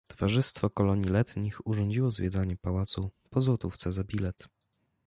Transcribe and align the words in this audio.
Towarzystwo 0.07 0.69
Kolonii 0.69 1.09
Letnich 1.09 1.67
urządziło 1.67 2.11
zwiedzanie 2.11 2.57
pałacu, 2.57 3.11
po 3.29 3.41
złotówce 3.41 3.91
za 3.91 4.03
bilet. 4.03 4.47